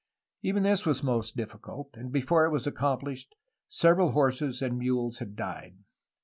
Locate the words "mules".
4.79-5.19